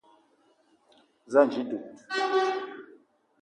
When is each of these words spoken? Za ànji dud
Za 1.31 1.39
ànji 1.43 1.61
dud 1.69 1.85